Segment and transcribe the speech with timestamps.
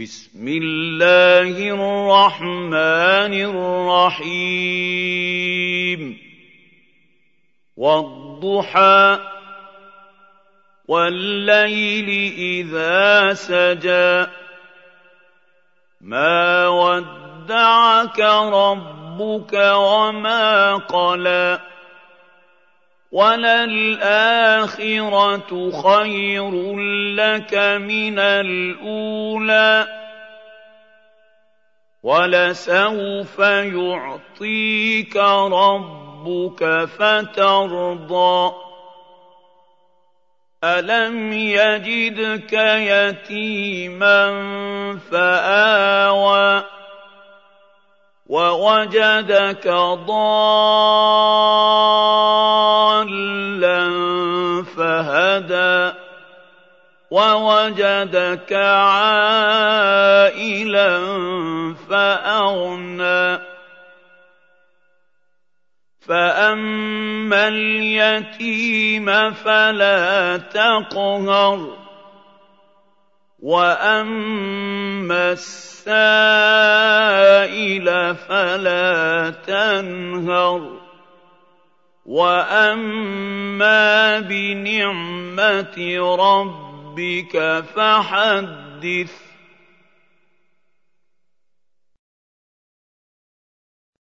[0.00, 3.34] بسم الله الرحمن
[4.20, 6.18] الرحيم.
[7.76, 9.18] والضحى
[10.88, 14.30] والليل إذا سجى.
[16.00, 21.75] ما ودعك ربك وما قلى.
[23.16, 24.60] وَلَلْآخِرَةُ
[25.82, 26.52] خَيْرٌ
[27.16, 29.86] لَّكَ مِنَ الْأُولَىٰ
[32.02, 33.38] وَلَسَوْفَ
[33.72, 38.52] يُعْطِيكَ رَبُّكَ فَتَرْضَىٰ
[40.64, 42.52] أَلَمْ يَجِدْكَ
[42.92, 44.24] يَتِيمًا
[45.10, 46.64] فَآوَىٰ
[48.26, 49.66] وَوَجَدَكَ
[53.16, 55.94] ضَالًّا فَهَدَىٰ
[57.10, 59.78] وَوَجَدَكَ عَائِلًا
[61.90, 63.38] فَأَغْنَىٰ
[66.08, 71.76] فَأَمَّا الْيَتِيمَ فَلَا تَقْهَرْ
[73.42, 75.96] وَأَمَّا السَّائِلَ
[78.16, 80.85] فَلَا تَنْهَرْ
[82.06, 83.60] وَأَمَّا
[84.20, 85.78] بِنِعْمَةِ
[86.18, 89.12] رَبِّكَ فَحَدِّثْ